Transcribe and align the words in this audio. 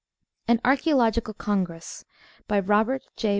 AN 0.47 0.57
ARCHÆOLOGICAL 0.65 1.35
CONGRESS 1.35 2.05
BY 2.47 2.59
ROBERT 2.61 3.03
J. 3.15 3.29